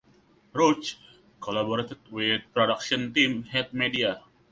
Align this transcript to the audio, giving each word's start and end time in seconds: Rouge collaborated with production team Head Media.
Rouge 0.51 0.95
collaborated 1.39 1.99
with 2.09 2.41
production 2.55 3.13
team 3.13 3.43
Head 3.43 3.71
Media. 3.71 4.23